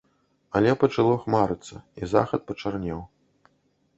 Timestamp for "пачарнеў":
2.53-2.99